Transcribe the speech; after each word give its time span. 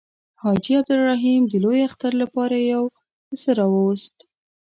حاجي 0.41 0.73
عبدالرحیم 0.79 1.41
د 1.47 1.53
لوی 1.63 1.79
اختر 1.87 2.13
لپاره 2.21 2.55
یو 2.71 2.83
پسه 3.27 3.51
راووست. 3.59 4.15